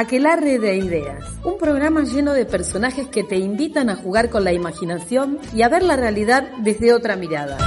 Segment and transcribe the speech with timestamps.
[0.00, 4.52] Aquelarre de Ideas, un programa lleno de personajes que te invitan a jugar con la
[4.54, 7.58] imaginación y a ver la realidad desde otra mirada.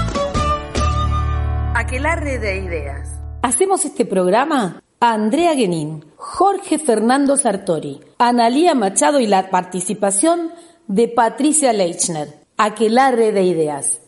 [1.75, 3.07] Aquelarre de Ideas.
[3.43, 10.49] Hacemos este programa a Andrea Guenín, Jorge Fernando Sartori, Analía Machado y la participación
[10.87, 12.29] de Patricia Leichner.
[12.57, 14.02] Aquelarre de Ideas.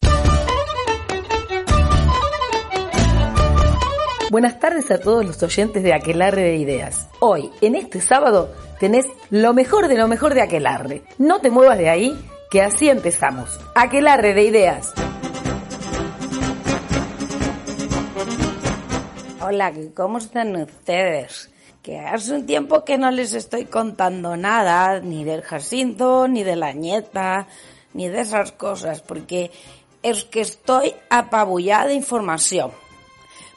[4.32, 7.08] Buenas tardes a todos los oyentes de Aquelarre de Ideas.
[7.20, 11.04] Hoy, en este sábado, tenés lo mejor de lo mejor de Aquelarre.
[11.20, 13.60] No te muevas de ahí, que así empezamos.
[13.76, 14.94] Aquelarre de Ideas.
[19.42, 21.52] Hola, ¿cómo están ustedes?
[21.84, 26.56] Que hace un tiempo que no les estoy contando nada, ni del Jacinto, ni de
[26.56, 27.48] la nieta,
[27.94, 29.52] ni de esas cosas, porque
[30.02, 32.72] es que estoy apabullada de información.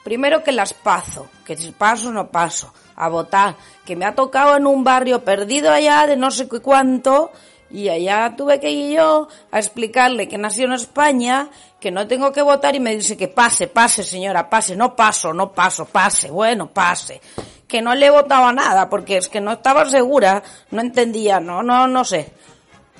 [0.03, 4.57] Primero que las paso, que si paso no paso, a votar, que me ha tocado
[4.57, 7.31] en un barrio perdido allá de no sé cuánto,
[7.71, 12.31] y allá tuve que ir yo a explicarle que nació en España, que no tengo
[12.31, 16.31] que votar y me dice que pase, pase señora, pase, no paso, no paso, pase,
[16.31, 17.21] bueno, pase.
[17.67, 20.41] Que no le he votado a nada porque es que no estaba segura,
[20.71, 22.33] no entendía, no, no, no sé.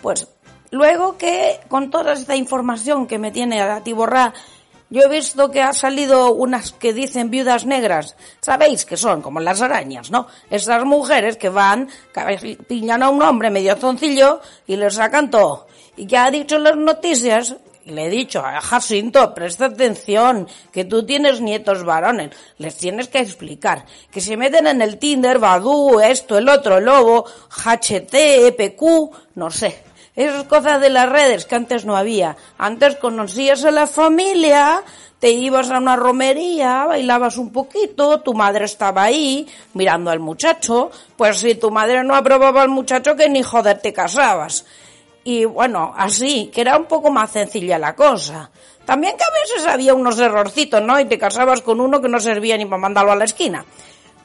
[0.02, 0.28] Pues
[0.70, 4.34] luego que con toda esta información que me tiene atiborrada
[4.90, 8.16] yo he visto que ha salido unas que dicen viudas negras.
[8.42, 10.28] Sabéis que son como las arañas, ¿no?
[10.50, 11.90] Estas mujeres que van,
[12.68, 15.68] pillan a un hombre medio zoncillo y le sacan todo.
[15.96, 20.86] Y que ha dicho en las noticias, le he dicho a Jacinto, presta atención, que
[20.86, 26.00] tú tienes nietos varones, les tienes que explicar, que se meten en el Tinder, Badu,
[26.00, 28.82] esto, el otro, Lobo, HT, EPQ,
[29.36, 29.84] no sé,
[30.20, 32.36] esas cosas de las redes que antes no había.
[32.58, 34.84] Antes conocías a la familia,
[35.20, 40.92] te ibas a una romería, bailabas un poquito, tu madre estaba ahí mirando al muchacho,
[41.16, 44.66] pues si tu madre no aprobaba al muchacho que ni joder te casabas.
[45.24, 48.52] Y bueno, así, que era un poco más sencilla la cosa.
[48.84, 51.00] También que a veces había unos errorcitos, ¿no?
[51.00, 53.64] Y te casabas con uno que no servía ni para mandarlo a la esquina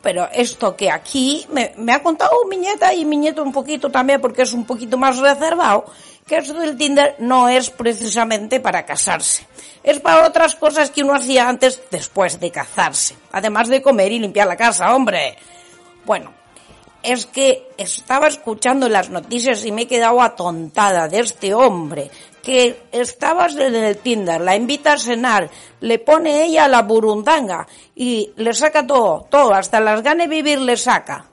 [0.05, 4.21] pero esto que aquí me, ha contado mi nieta y mi nieto un poquito también
[4.21, 5.87] porque es un poquito más reservado,
[6.27, 9.47] que eso del Tinder no es precisamente para casarse.
[9.83, 13.17] Es para otras cosas que uno hacía antes después de casarse.
[13.33, 15.39] Además de comer y limpiar la casa, hombre.
[16.05, 16.35] Bueno,
[17.03, 22.11] es que estaba escuchando las noticias y me he quedado atontada de este hombre
[22.45, 25.51] que estabas en el Tinder, la invita a cenar,
[25.81, 30.77] le pone ella la burundanga y le saca todo, todo, hasta las ganas vivir le
[30.77, 31.31] saca.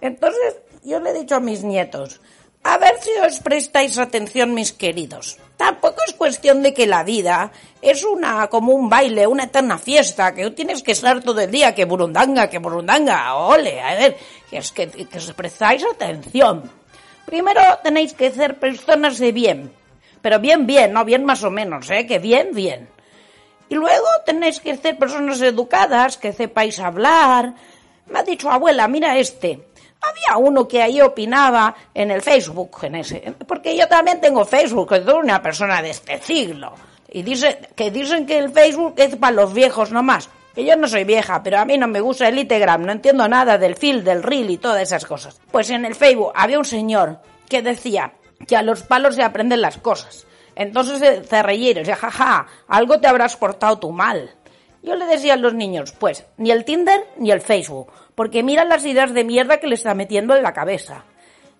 [0.00, 2.20] Entonces, yo le he dicho a mis nietos,
[2.62, 5.36] a ver si os prestáis atención, mis queridos.
[5.58, 10.34] Tampoco es cuestión de que la vida es una como un baile, una eterna fiesta,
[10.34, 14.16] que tienes que estar todo el día, que burundanga, que burundanga, ole, a ver,
[14.48, 16.70] que es que, que os prestáis atención.
[17.26, 19.70] Primero tenéis que ser personas de bien,
[20.24, 22.06] pero bien, bien, no bien más o menos, ¿eh?
[22.06, 22.88] Que bien, bien.
[23.68, 27.52] Y luego tenéis que ser personas educadas, que sepáis hablar.
[28.06, 29.68] Me ha dicho abuela, mira este.
[30.00, 34.94] Había uno que ahí opinaba en el Facebook, en ese, porque yo también tengo Facebook,
[35.04, 36.72] soy una persona de este siglo.
[37.10, 40.30] Y dice, que dicen que el Facebook es para los viejos nomás.
[40.54, 43.28] Que yo no soy vieja, pero a mí no me gusta el Instagram, no entiendo
[43.28, 45.38] nada del feel, del reel y todas esas cosas.
[45.50, 48.14] Pues en el Facebook había un señor que decía,
[48.46, 50.26] que a los palos se aprenden las cosas.
[50.56, 54.30] Entonces se reír, o sea, jaja, algo te habrás portado tú mal.
[54.82, 58.68] Yo le decía a los niños, pues, ni el Tinder ni el Facebook, porque miran
[58.68, 61.04] las ideas de mierda que le está metiendo en la cabeza.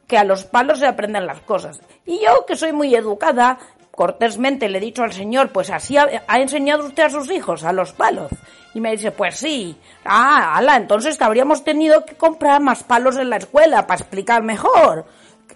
[0.06, 1.80] Que a los palos se aprenden las cosas.
[2.04, 3.58] Y yo, que soy muy educada,
[3.90, 7.64] cortésmente le he dicho al señor, pues así ha, ha, enseñado usted a sus hijos,
[7.64, 8.30] a los palos.
[8.74, 9.74] Y me dice, pues sí.
[10.04, 15.06] Ah, ala, entonces habríamos tenido que comprar más palos en la escuela para explicar mejor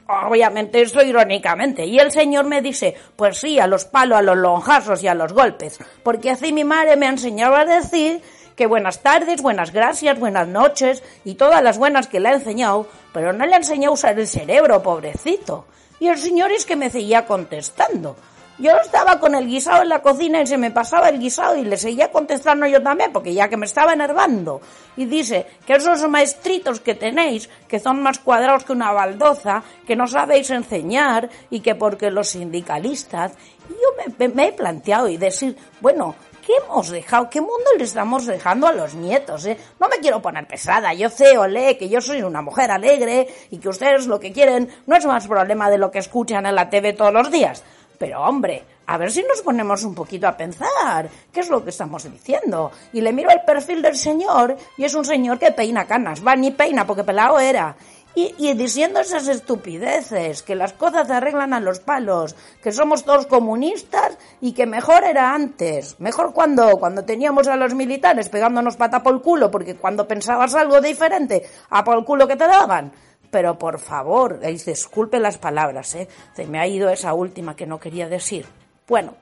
[0.07, 1.85] obviamente eso irónicamente.
[1.85, 5.15] Y el señor me dice, pues sí, a los palos, a los lonjazos y a
[5.15, 5.79] los golpes.
[6.03, 8.23] Porque así mi madre me ha enseñado a decir
[8.57, 12.89] que buenas tardes, buenas gracias, buenas noches y todas las buenas que le ha enseñado,
[13.13, 15.67] pero no le ha enseñado a usar el cerebro, pobrecito.
[16.01, 18.17] Y el señor es que me seguía contestando.
[18.61, 21.63] Yo estaba con el guisado en la cocina y se me pasaba el guisado y
[21.63, 24.61] le seguía contestando yo también, porque ya que me estaba enervando.
[24.97, 29.95] Y dice que esos maestritos que tenéis, que son más cuadrados que una baldoza, que
[29.95, 33.33] no sabéis enseñar y que porque los sindicalistas...
[33.69, 37.31] Y yo me, he planteado y decir, bueno, ¿qué hemos dejado?
[37.31, 39.45] ¿Qué mundo le estamos dejando a los nietos?
[39.47, 39.57] Eh?
[39.79, 43.59] No me quiero poner pesada, yo sé, olé, que yo soy una mujer alegre y
[43.59, 46.71] que ustedes lo que quieren no es más problema de lo que escuchan en la
[46.71, 47.63] TV todos los días.
[47.99, 51.71] Pero hombre, a ver si nos ponemos un poquito a pensar qué es lo que
[51.71, 52.71] estamos diciendo.
[52.93, 56.25] Y le miro el perfil del señor y es un señor que peina canas.
[56.27, 57.77] Va, ni peina porque pelado era.
[58.15, 63.27] y, diciendo esas estupideces, que las cosas se arreglan a los palos, que somos todos
[63.27, 66.01] comunistas y que mejor era antes.
[66.01, 70.55] Mejor cuando, cuando teníamos a los militares pegándonos pata por el culo, porque cuando pensabas
[70.55, 72.93] algo diferente, a por el culo que te daban.
[73.31, 76.09] Pero por favor, disculpe las palabras, ¿eh?
[76.35, 78.47] Se me ha ido esa última que no quería decir.
[78.87, 79.15] Bueno,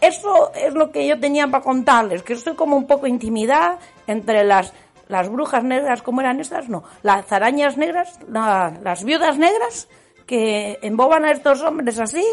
[0.00, 4.44] eso es lo que yo tenía para contarles, que estoy como un poco intimidad entre
[4.44, 4.72] las
[5.08, 6.68] las brujas negras, ¿cómo eran estas?
[6.68, 9.88] No, las arañas negras, las viudas negras
[10.26, 12.24] que emboban a estos hombres así.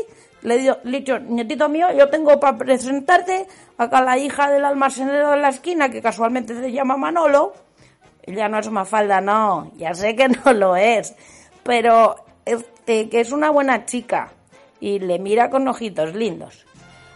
[0.41, 3.45] Le he dicho, nietito mío, yo tengo para presentarte
[3.77, 7.53] acá la hija del almacenero de la esquina, que casualmente se llama Manolo.
[8.23, 11.15] Ella no es Mafalda, no, ya sé que no lo es,
[11.63, 14.31] pero este, que es una buena chica
[14.79, 16.65] y le mira con ojitos lindos.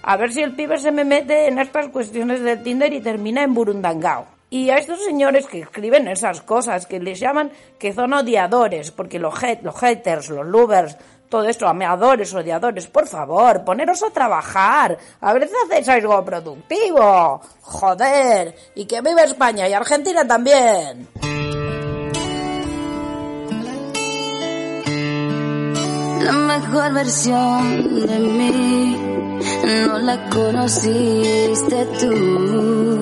[0.04, 3.44] A ver si el pibe se me mete en estas cuestiones de Tinder y termina
[3.44, 4.28] en Burundangao.
[4.52, 9.18] Y a estos señores que escriben esas cosas, que les llaman que son odiadores, porque
[9.18, 10.96] los, los haters, los lovers,
[11.30, 17.42] todo esto, ameadores, odiadores, por favor, poneros a trabajar, a ver si hacéis algo productivo,
[17.62, 21.08] joder, y que viva España y Argentina también.
[26.24, 28.98] La mejor versión de mí
[29.88, 33.02] no la conociste tú,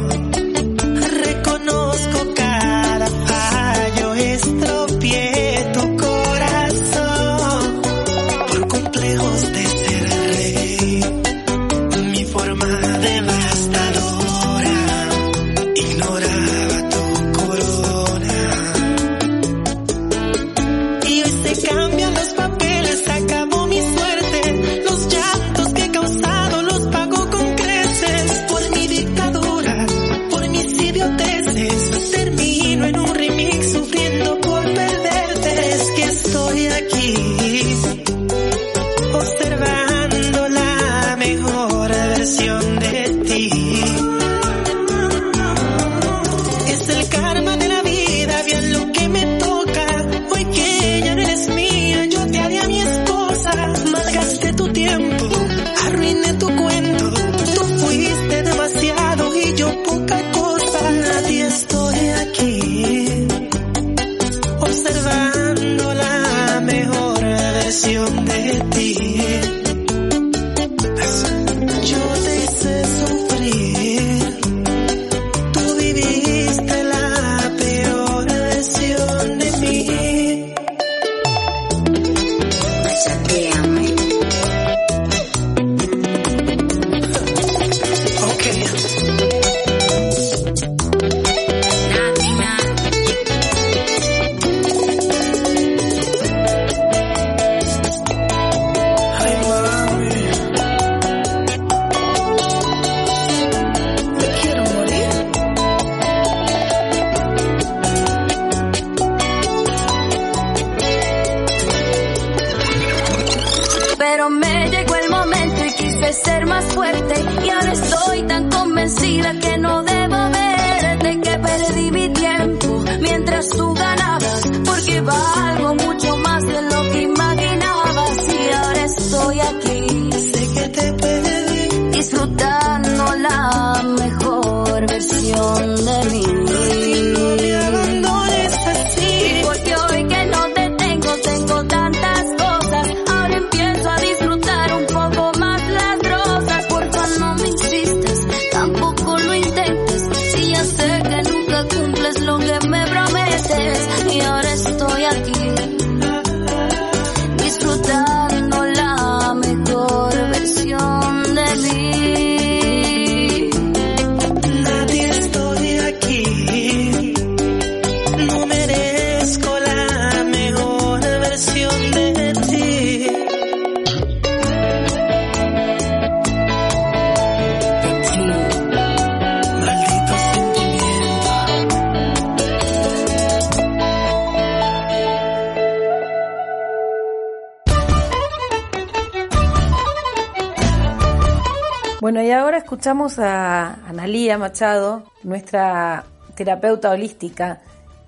[192.71, 197.59] Escuchamos a Analía Machado, nuestra terapeuta holística,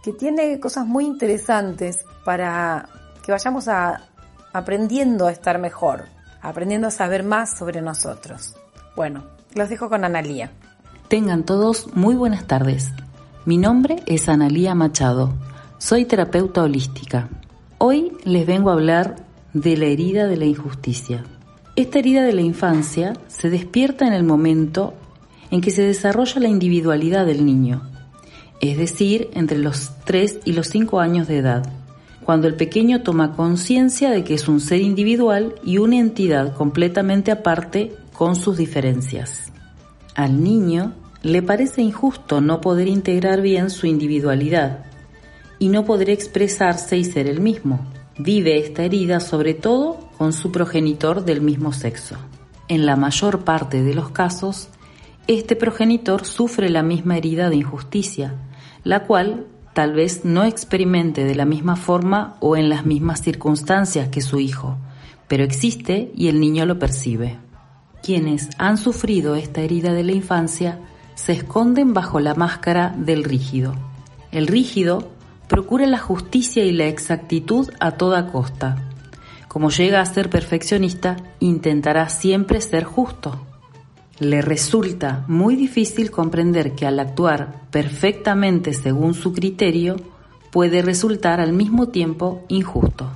[0.01, 2.87] que tiene cosas muy interesantes para
[3.25, 4.05] que vayamos a,
[4.53, 6.05] aprendiendo a estar mejor,
[6.41, 8.55] aprendiendo a saber más sobre nosotros.
[8.95, 10.49] Bueno, los dejo con Analía.
[11.09, 12.93] Tengan todos muy buenas tardes.
[13.43, 15.33] Mi nombre es Analía Machado.
[15.77, 17.27] Soy terapeuta holística.
[17.79, 19.17] Hoy les vengo a hablar
[19.51, 21.25] de la herida de la injusticia.
[21.75, 24.93] Esta herida de la infancia se despierta en el momento
[25.49, 27.89] en que se desarrolla la individualidad del niño,
[28.61, 31.63] es decir, entre los 3 y los 5 años de edad,
[32.23, 37.31] cuando el pequeño toma conciencia de que es un ser individual y una entidad completamente
[37.31, 39.51] aparte con sus diferencias.
[40.13, 44.85] Al niño le parece injusto no poder integrar bien su individualidad
[45.57, 47.79] y no poder expresarse y ser el mismo.
[48.17, 52.15] Vive esta herida sobre todo con su progenitor del mismo sexo.
[52.67, 54.69] En la mayor parte de los casos,
[55.25, 58.35] este progenitor sufre la misma herida de injusticia,
[58.83, 64.09] la cual tal vez no experimente de la misma forma o en las mismas circunstancias
[64.09, 64.77] que su hijo,
[65.27, 67.37] pero existe y el niño lo percibe.
[68.03, 70.79] Quienes han sufrido esta herida de la infancia
[71.15, 73.73] se esconden bajo la máscara del rígido.
[74.31, 75.09] El rígido
[75.47, 78.89] procura la justicia y la exactitud a toda costa.
[79.47, 83.45] Como llega a ser perfeccionista, intentará siempre ser justo.
[84.19, 89.97] Le resulta muy difícil comprender que al actuar perfectamente según su criterio,
[90.51, 93.11] puede resultar al mismo tiempo injusto.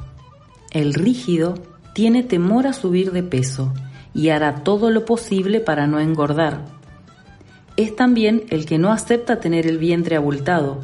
[0.71, 1.55] El rígido
[1.93, 3.73] tiene temor a subir de peso
[4.13, 6.77] y hará todo lo posible para no engordar,
[7.77, 10.83] es también el que no acepta tener el vientre abultado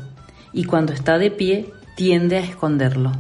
[0.54, 3.12] y cuando está de pie tiende a esconderlo.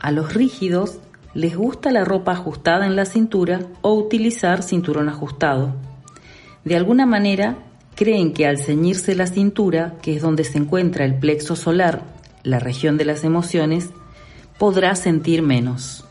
[0.00, 0.98] A los rígidos
[1.34, 5.74] les gusta la ropa ajustada en la cintura o utilizar cinturón ajustado.
[6.64, 7.56] De alguna manera,
[7.94, 12.02] creen que al ceñirse la cintura, que es donde se encuentra el plexo solar,
[12.42, 13.90] la región de las emociones,
[14.58, 16.04] podrá sentir menos.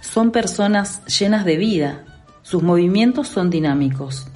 [0.00, 2.04] Son personas llenas de vida,
[2.42, 4.28] sus movimientos son dinámicos,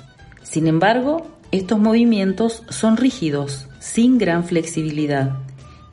[0.43, 5.39] sin embargo, estos movimientos son rígidos, sin gran flexibilidad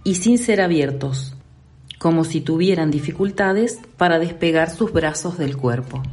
[0.03, 1.33] y sin ser abiertos,
[1.97, 6.03] como si tuvieran dificultades para despegar sus brazos del cuerpo.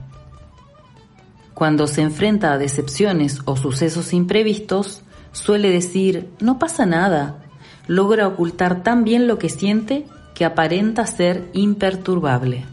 [1.53, 7.45] Cuando se enfrenta a decepciones o sucesos imprevistos, suele decir, no pasa nada,
[7.87, 12.65] logra ocultar tan bien lo que siente que aparenta ser imperturbable.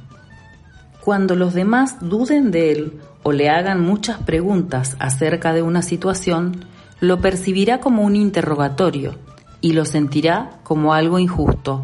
[1.02, 6.66] Cuando los demás duden de él o le hagan muchas preguntas acerca de una situación,
[7.02, 9.16] lo percibirá como un interrogatorio
[9.60, 11.84] y lo sentirá como algo injusto.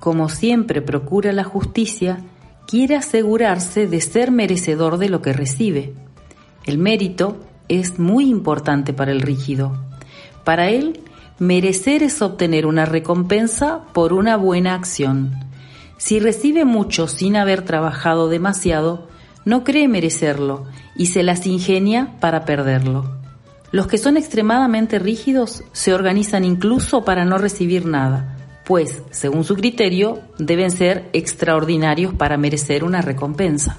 [0.00, 2.18] Como siempre procura la justicia,
[2.66, 5.94] quiere asegurarse de ser merecedor de lo que recibe.
[6.66, 7.38] El mérito
[7.68, 9.78] es muy importante para el rígido.
[10.44, 11.00] Para él,
[11.38, 15.32] merecer es obtener una recompensa por una buena acción.
[15.96, 19.08] Si recibe mucho sin haber trabajado demasiado,
[19.46, 20.66] no cree merecerlo
[20.96, 23.21] y se las ingenia para perderlo.
[23.72, 29.56] Los que son extremadamente rígidos se organizan incluso para no recibir nada, pues, según su
[29.56, 33.78] criterio, deben ser extraordinarios para merecer una recompensa.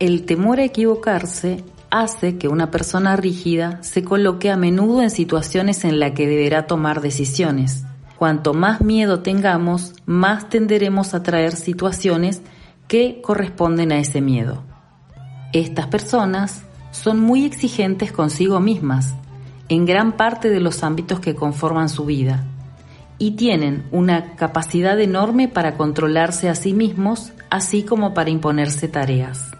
[0.00, 5.84] El temor a equivocarse hace que una persona rígida se coloque a menudo en situaciones
[5.84, 7.84] en las que deberá tomar decisiones.
[8.18, 12.42] Cuanto más miedo tengamos, más tenderemos a traer situaciones
[12.88, 14.62] que corresponden a ese miedo.
[15.52, 16.62] Estas personas
[17.00, 19.14] son muy exigentes consigo mismas
[19.70, 22.44] en gran parte de los ámbitos que conforman su vida
[23.16, 29.50] y tienen una capacidad enorme para controlarse a sí mismos, así como para imponerse tareas.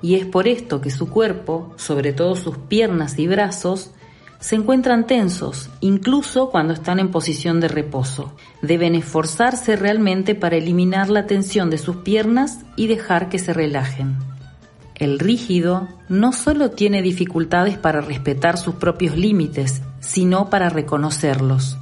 [0.00, 3.90] Y es por esto que su cuerpo, sobre todo sus piernas y brazos,
[4.38, 8.32] se encuentran tensos, incluso cuando están en posición de reposo.
[8.62, 14.31] Deben esforzarse realmente para eliminar la tensión de sus piernas y dejar que se relajen.
[15.02, 21.76] El rígido no solo tiene dificultades para respetar sus propios límites, sino para reconocerlos.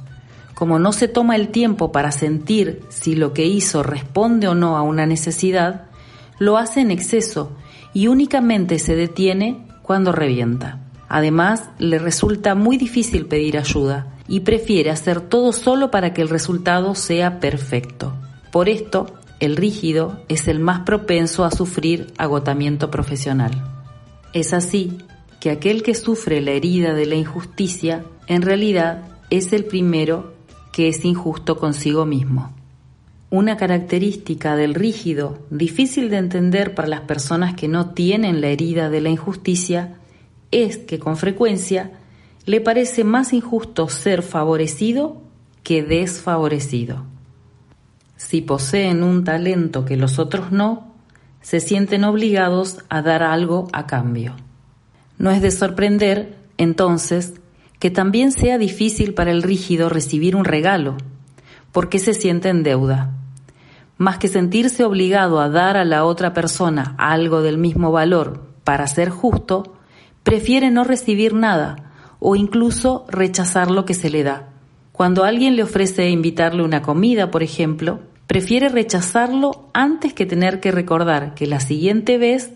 [0.55, 4.75] Como no se toma el tiempo para sentir si lo que hizo responde o no
[4.75, 5.83] a una necesidad,
[6.39, 7.55] lo hace en exceso
[7.93, 10.79] y únicamente se detiene cuando revienta.
[11.07, 16.29] Además, le resulta muy difícil pedir ayuda y prefiere hacer todo solo para que el
[16.29, 18.15] resultado sea perfecto.
[18.51, 23.51] Por esto, el rígido es el más propenso a sufrir agotamiento profesional.
[24.33, 24.99] Es así
[25.39, 30.35] que aquel que sufre la herida de la injusticia en realidad es el primero
[30.71, 32.53] que es injusto consigo mismo.
[33.31, 38.91] Una característica del rígido, difícil de entender para las personas que no tienen la herida
[38.91, 39.95] de la injusticia,
[40.51, 41.93] es que con frecuencia
[42.45, 45.23] le parece más injusto ser favorecido
[45.63, 47.10] que desfavorecido.
[48.21, 50.93] Si poseen un talento que los otros no,
[51.41, 54.35] se sienten obligados a dar algo a cambio.
[55.17, 57.33] No es de sorprender, entonces,
[57.79, 60.97] que también sea difícil para el rígido recibir un regalo,
[61.71, 63.11] porque se siente en deuda.
[63.97, 68.85] Más que sentirse obligado a dar a la otra persona algo del mismo valor para
[68.85, 69.73] ser justo,
[70.21, 74.49] prefiere no recibir nada o incluso rechazar lo que se le da.
[74.91, 80.71] Cuando alguien le ofrece invitarle una comida, por ejemplo, prefiere rechazarlo antes que tener que
[80.71, 82.53] recordar que la siguiente vez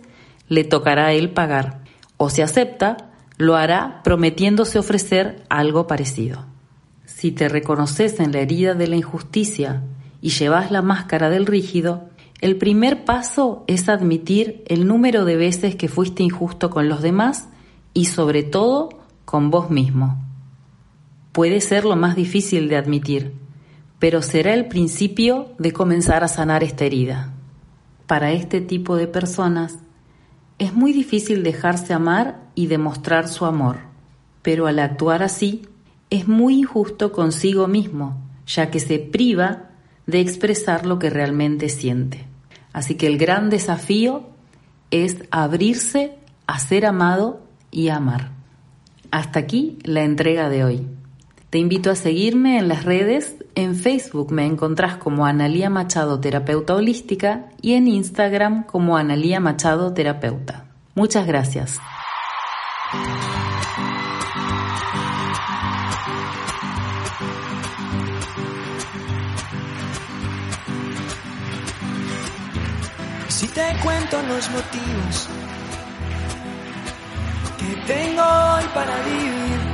[0.48, 1.82] le tocará a él pagar.
[2.16, 6.46] O si acepta, lo hará prometiéndose ofrecer algo parecido.
[7.04, 9.84] Si te reconoces en la herida de la injusticia
[10.22, 12.06] y llevas la máscara del rígido,
[12.40, 17.50] el primer paso es admitir el número de veces que fuiste injusto con los demás
[17.94, 18.92] y sobre todo
[19.26, 20.24] con vos mismo.
[21.34, 23.45] Puede ser lo más difícil de admitir,
[24.00, 27.34] pero será el principio de comenzar a sanar esta herida.
[28.08, 29.80] Para este tipo de personas
[30.60, 33.80] es muy difícil dejarse amar y demostrar su amor,
[34.42, 35.68] pero al actuar así
[36.10, 39.70] es muy injusto consigo mismo, ya que se priva
[40.06, 42.26] de expresar lo que realmente siente.
[42.74, 44.30] Así que el gran desafío
[44.92, 48.32] es abrirse a ser amado y amar.
[49.12, 50.88] Hasta aquí la entrega de hoy.
[51.56, 53.38] Te invito a seguirme en las redes.
[53.56, 59.94] En Facebook me encontrás como Analía Machado Terapeuta Holística y en Instagram como Analía Machado
[59.94, 60.66] Terapeuta.
[60.96, 61.80] Muchas gracias.
[73.30, 75.30] Si te cuento los motivos
[77.58, 79.65] que tengo hoy para vivir,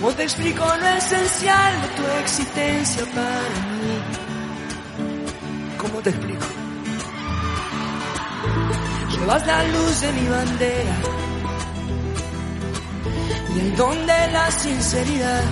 [0.00, 3.48] ¿cómo te explico lo esencial de tu existencia para
[3.80, 3.98] mí?
[5.78, 6.46] ¿Cómo te explico?
[9.10, 10.96] Llevas la luz de mi bandera
[13.54, 15.44] y el don de la sinceridad.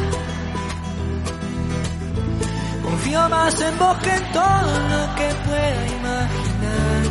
[2.83, 7.03] Confío más en vos que en todo lo que pueda imaginar.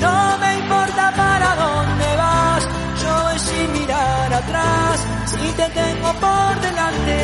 [0.00, 2.68] No me importa para dónde vas,
[3.10, 7.18] voy sin mirar atrás, si te tengo por delante.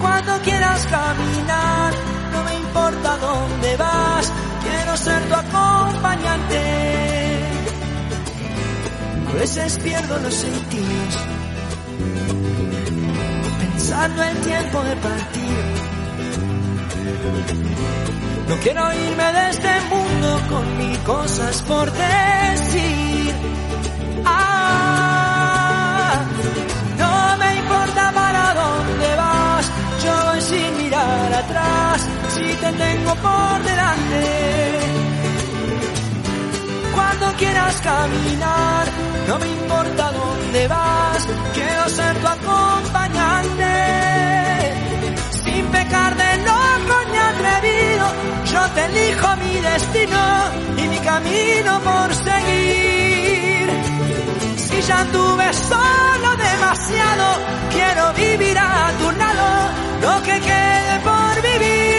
[0.00, 1.92] Cuando quieras caminar,
[2.32, 4.32] no me importa dónde vas,
[4.64, 6.60] quiero ser tu acompañante.
[9.28, 11.14] A veces pierdo los sentidos,
[13.60, 15.88] pensando el tiempo de partir.
[18.48, 22.37] No quiero irme de este mundo con mil cosas por decir.
[32.72, 34.22] Te tengo por delante.
[36.94, 38.86] Cuando quieras caminar,
[39.28, 43.74] no me importa dónde vas, quiero ser tu acompañante.
[45.44, 48.06] Sin pecar de loco ni atrevido,
[48.52, 50.22] yo te elijo mi destino
[50.76, 53.68] y mi camino por seguir.
[54.56, 57.26] Si ya anduve solo demasiado,
[57.72, 59.48] quiero vivir a tu lado,
[60.02, 61.97] lo que quede por vivir.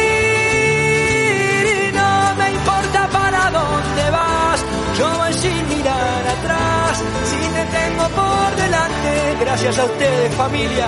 [5.00, 10.88] Yo voy sin mirar atrás, si te tengo por delante, gracias a ustedes familia.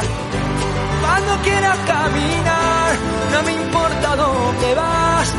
[1.01, 2.89] Cuando quieras caminar,
[3.33, 5.30] no me importa dónde vas,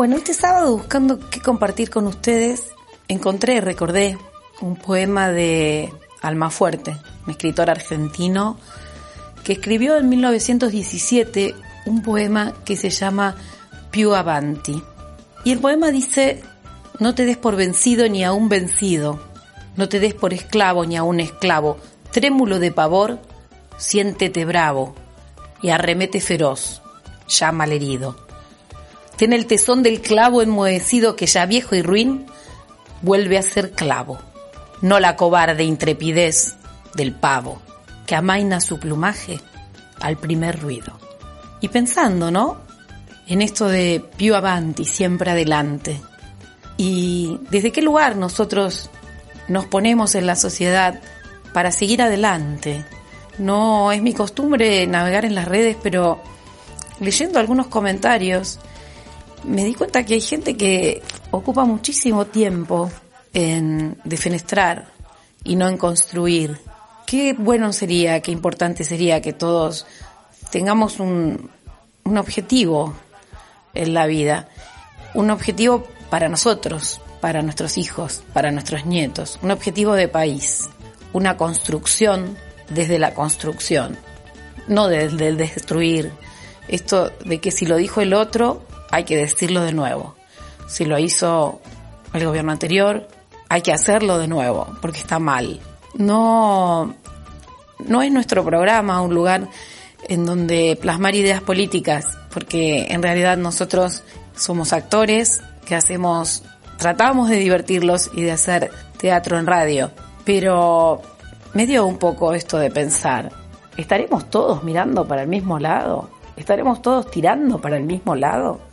[0.00, 2.70] Bueno, este sábado buscando qué compartir con ustedes,
[3.06, 4.16] encontré, recordé
[4.62, 8.58] un poema de Almafuerte, un escritor argentino
[9.44, 13.36] que escribió en 1917 un poema que se llama
[13.90, 14.82] Più Avanti.
[15.44, 16.42] Y el poema dice,
[16.98, 19.20] no te des por vencido ni a un vencido,
[19.76, 21.76] no te des por esclavo ni a un esclavo,
[22.10, 23.18] trémulo de pavor,
[23.76, 24.94] siéntete bravo
[25.60, 26.80] y arremete feroz,
[27.28, 28.29] llama al herido.
[29.20, 32.24] Ten el tesón del clavo enmohecido que ya viejo y ruin
[33.02, 34.18] vuelve a ser clavo,
[34.80, 36.54] no la cobarde intrepidez
[36.94, 37.60] del pavo
[38.06, 39.38] que amaina su plumaje
[40.00, 40.98] al primer ruido.
[41.60, 42.62] Y pensando, ¿no?
[43.26, 46.00] En esto de più avanti, siempre adelante.
[46.78, 48.88] Y desde qué lugar nosotros
[49.48, 50.98] nos ponemos en la sociedad
[51.52, 52.86] para seguir adelante.
[53.36, 56.22] No es mi costumbre navegar en las redes, pero
[57.00, 58.58] leyendo algunos comentarios
[59.44, 62.90] me di cuenta que hay gente que ocupa muchísimo tiempo
[63.32, 64.92] en defenestrar
[65.44, 66.58] y no en construir.
[67.06, 69.86] Qué bueno sería, qué importante sería que todos
[70.50, 71.50] tengamos un,
[72.04, 72.94] un objetivo
[73.74, 74.48] en la vida,
[75.14, 80.68] un objetivo para nosotros, para nuestros hijos, para nuestros nietos, un objetivo de país,
[81.12, 82.36] una construcción
[82.68, 83.98] desde la construcción,
[84.68, 86.12] no desde el destruir.
[86.68, 90.14] Esto de que si lo dijo el otro, hay que decirlo de nuevo.
[90.66, 91.60] Si lo hizo
[92.12, 93.08] el gobierno anterior,
[93.48, 95.60] hay que hacerlo de nuevo, porque está mal.
[95.94, 96.94] No,
[97.86, 99.48] no es nuestro programa un lugar
[100.08, 104.02] en donde plasmar ideas políticas, porque en realidad nosotros
[104.36, 106.42] somos actores que hacemos,
[106.78, 109.90] tratamos de divertirlos y de hacer teatro en radio,
[110.24, 111.02] pero
[111.54, 113.32] me dio un poco esto de pensar,
[113.76, 116.08] ¿estaremos todos mirando para el mismo lado?
[116.36, 118.69] ¿Estaremos todos tirando para el mismo lado?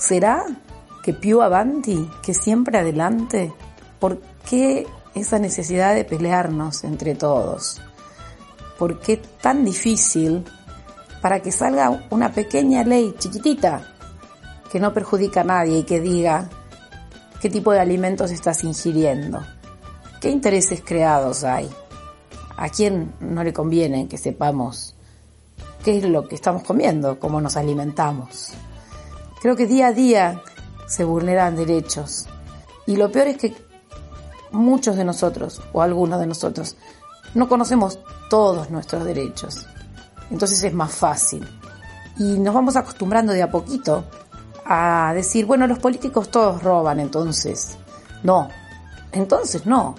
[0.00, 0.46] ¿Será
[1.02, 3.52] que più avanti, que siempre adelante?
[3.98, 7.82] ¿Por qué esa necesidad de pelearnos entre todos?
[8.78, 10.42] ¿Por qué tan difícil
[11.20, 13.94] para que salga una pequeña ley chiquitita
[14.72, 16.48] que no perjudica a nadie y que diga
[17.42, 19.44] qué tipo de alimentos estás ingiriendo?
[20.18, 21.68] ¿Qué intereses creados hay?
[22.56, 24.94] ¿A quién no le conviene que sepamos
[25.84, 28.54] qué es lo que estamos comiendo, cómo nos alimentamos?
[29.40, 30.42] Creo que día a día
[30.86, 32.26] se vulneran derechos.
[32.86, 33.56] Y lo peor es que
[34.52, 36.76] muchos de nosotros, o algunos de nosotros,
[37.34, 37.98] no conocemos
[38.28, 39.66] todos nuestros derechos.
[40.30, 41.46] Entonces es más fácil.
[42.18, 44.04] Y nos vamos acostumbrando de a poquito
[44.64, 47.76] a decir, bueno, los políticos todos roban, entonces.
[48.22, 48.48] No,
[49.12, 49.94] entonces no.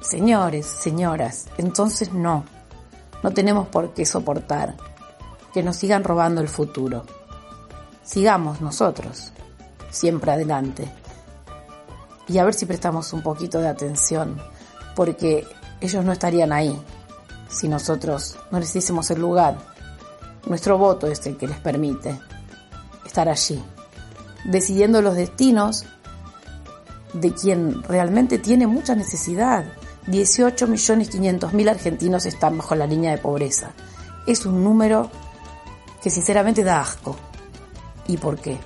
[0.00, 2.44] Señores, señoras, entonces no.
[3.22, 4.76] No tenemos por qué soportar
[5.52, 7.04] que nos sigan robando el futuro.
[8.02, 9.32] Sigamos nosotros,
[9.90, 10.90] siempre adelante.
[12.28, 14.40] Y a ver si prestamos un poquito de atención,
[14.94, 15.46] porque
[15.80, 16.76] ellos no estarían ahí
[17.48, 19.58] si nosotros no les hiciésemos el lugar.
[20.46, 22.18] Nuestro voto es el que les permite
[23.04, 23.62] estar allí,
[24.44, 25.84] decidiendo los destinos
[27.12, 29.64] de quien realmente tiene mucha necesidad
[30.08, 33.70] 18.500.000 argentinos están bajo la línea de pobreza.
[34.26, 35.10] Es un número
[36.02, 37.16] que sinceramente da asco.
[38.06, 38.58] ¿Y por qué?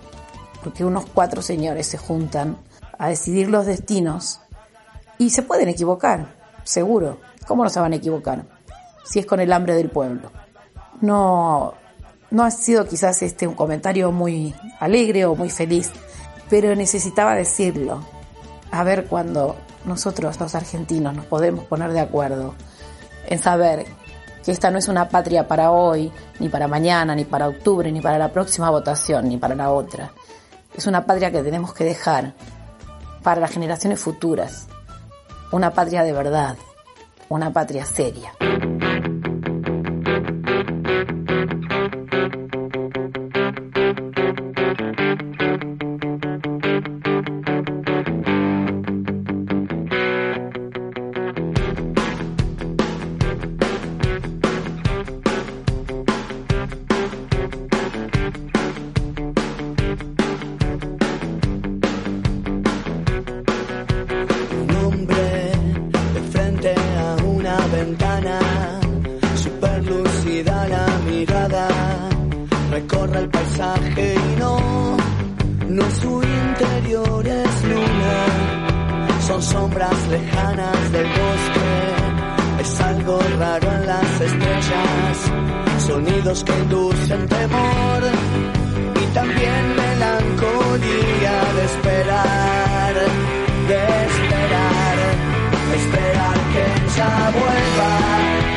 [0.62, 2.59] Porque unos cuatro señores se juntan
[2.99, 4.40] a decidir los destinos
[5.18, 7.18] y se pueden equivocar, seguro.
[7.46, 8.44] ¿Cómo no se van a equivocar?
[9.05, 10.33] Si es con el hambre del pueblo.
[11.01, 11.75] No,
[12.31, 15.92] no ha sido quizás este un comentario muy alegre o muy feliz,
[16.51, 18.05] pero necesitaba decirlo.
[18.70, 22.55] A ver cuando nosotros los argentinos nos podemos poner de acuerdo
[23.27, 23.87] en saber
[24.47, 28.01] que esta no es una patria para hoy, ni para mañana, ni para octubre, ni
[28.01, 30.13] para la próxima votación, ni para la otra.
[30.73, 32.33] Es una patria que tenemos que dejar
[33.25, 34.69] para las generaciones futuras.
[35.51, 36.57] Una patria de verdad,
[37.29, 38.35] una patria seria.
[85.88, 88.03] Que inducen temor
[89.01, 92.94] y también melancolía de esperar,
[93.68, 94.96] de esperar,
[95.77, 97.92] esperar que ella vuelva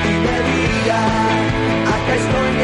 [0.05, 1.01] y me diga,
[1.93, 2.63] acá estoy mi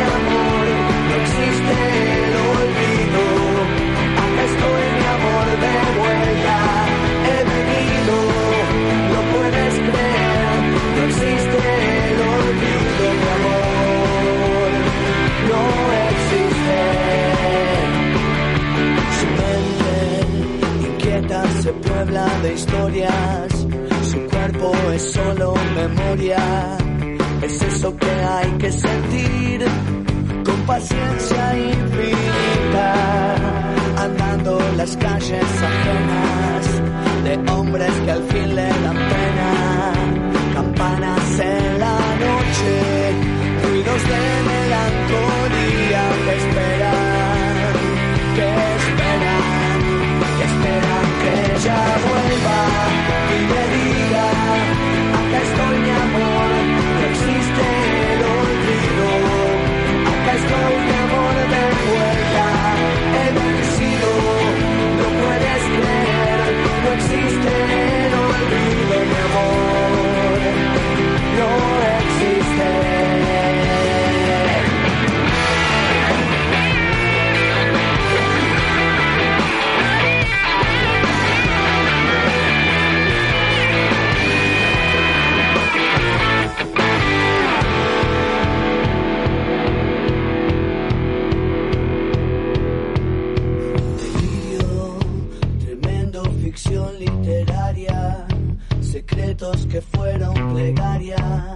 [22.06, 23.68] puebla de historias,
[24.12, 26.78] su cuerpo es solo memoria,
[27.42, 29.66] es eso que hay que sentir
[30.46, 33.36] con paciencia infinita,
[33.98, 39.25] andando las calles ajenas de hombres que al fin le dan pena,
[96.56, 98.26] ficción literaria,
[98.80, 101.54] secretos que fueron plegaria,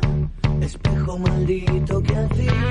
[0.59, 2.62] espejo maldito que al fin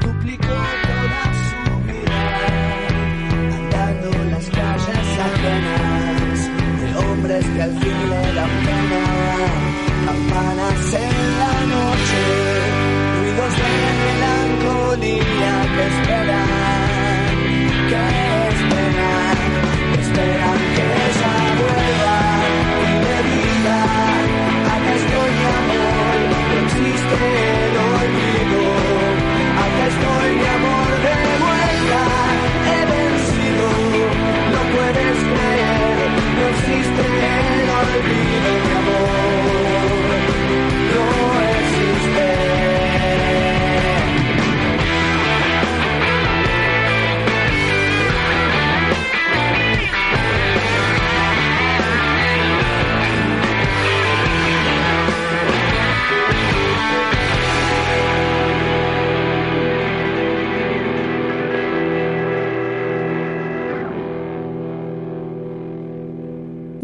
[0.00, 0.56] duplicó
[0.88, 2.22] toda su vida,
[3.58, 6.38] andando las calles ajenas
[6.80, 9.04] de hombres que al fin le dan pena,
[10.06, 12.20] campanas en la noche,
[13.18, 13.68] ruidos de
[14.00, 16.37] melancolía que esperan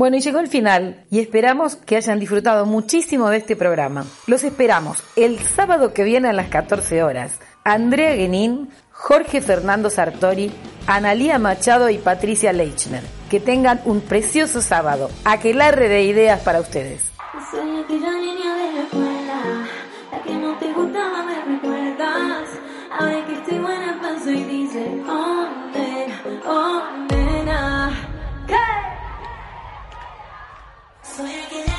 [0.05, 4.05] Bueno, y llegó el final y esperamos que hayan disfrutado muchísimo de este programa.
[4.27, 7.41] Los esperamos el sábado que viene a las 14 horas.
[7.65, 10.53] Andrea Guenín, Jorge Fernando Sartori,
[10.87, 13.03] Analía Machado y Patricia Leichner.
[13.31, 15.09] Que tengan un precioso sábado.
[15.25, 17.11] Aquelarre de ideas para ustedes.
[17.51, 19.67] Soy aquella niña de la escuela,
[20.13, 21.25] la que no te gustaba,
[23.27, 23.99] que estoy buena,
[31.17, 31.74] So you can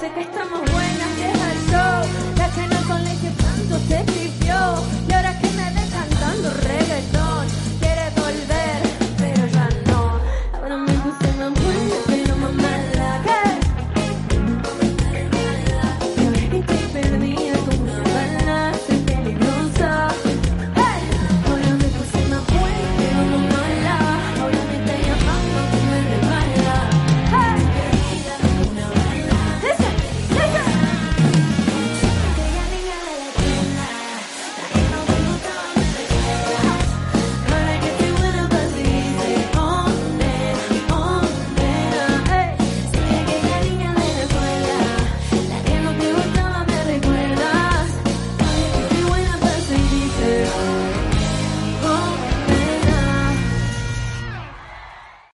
[0.00, 0.39] sé que